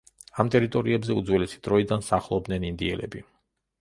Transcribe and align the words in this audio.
ამ 0.43 0.47
ტერიტორიებზე 0.55 1.17
უძველესი 1.21 1.61
დროიდან, 1.67 2.05
სახლობდნენ 2.11 2.67
ინდიელები. 2.71 3.23